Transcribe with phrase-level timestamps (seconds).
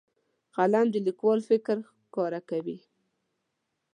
[0.55, 2.77] قلم د لیکوال فکر ښکاره کوي.